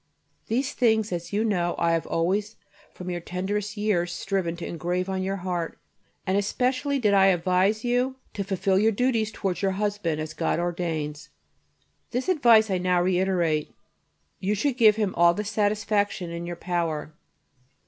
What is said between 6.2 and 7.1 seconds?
and especially